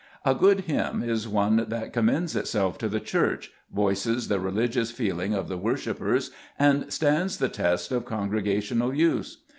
[0.25, 5.35] A good hymn is one that commends itself to the Church, voices the religious feeling
[5.35, 9.43] of the worshippers, and stands the test of congre gational use.